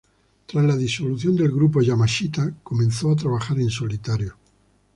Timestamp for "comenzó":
2.63-3.11